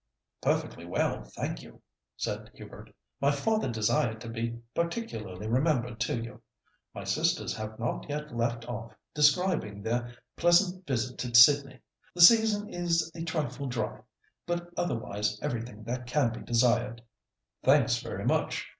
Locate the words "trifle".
13.23-13.67